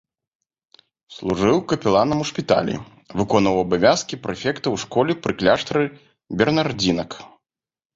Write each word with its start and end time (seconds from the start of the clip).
Служыў 1.15 1.57
капеланам 1.73 2.19
у 2.25 2.25
шпіталі, 2.31 2.75
выконваў 3.21 3.63
абавязкі 3.67 4.15
прэфекта 4.27 4.67
ў 4.71 4.75
школе 4.89 5.13
пры 5.25 5.33
кляштары 5.41 5.85
бернардзінак. 6.43 7.11